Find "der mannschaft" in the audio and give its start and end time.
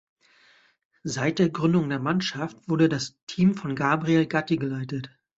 1.89-2.57